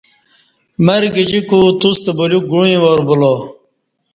مرگجیکو 0.85 1.59
توستہ 1.79 2.11
بلیوک 2.17 2.43
گوعی 2.51 2.75
وار 2.83 2.99
بلا 3.07 3.33